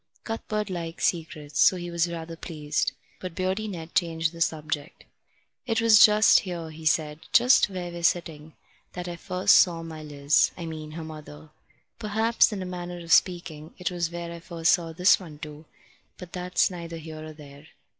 Cuthbert 0.23 0.71
liked 0.71 1.03
secrets, 1.03 1.59
so 1.59 1.75
he 1.77 1.91
was 1.91 2.09
rather 2.11 2.35
pleased. 2.35 2.93
But 3.19 3.35
Beardy 3.35 3.67
Ned 3.67 3.93
changed 3.93 4.31
the 4.31 4.41
subject. 4.41 5.05
"It 5.67 5.79
was 5.79 6.03
just 6.03 6.39
here," 6.39 6.71
he 6.71 6.87
said, 6.87 7.19
"just 7.31 7.69
where 7.69 7.91
we're 7.91 8.01
sitting, 8.01 8.53
that 8.93 9.07
I 9.07 9.15
first 9.15 9.53
saw 9.53 9.83
my 9.83 10.01
Liz 10.01 10.49
I 10.57 10.65
mean 10.65 10.93
her 10.93 11.03
mother. 11.03 11.51
Perhaps, 11.99 12.51
in 12.51 12.63
a 12.63 12.65
manner 12.65 12.97
of 12.97 13.13
speaking, 13.13 13.75
it 13.77 13.91
was 13.91 14.09
where 14.09 14.31
I 14.31 14.39
first 14.39 14.71
saw 14.71 14.91
this 14.91 15.19
one 15.19 15.37
too, 15.37 15.65
but 16.17 16.33
that's 16.33 16.71
neither 16.71 16.97
here 16.97 17.21
nor 17.21 17.33
there. 17.33 17.67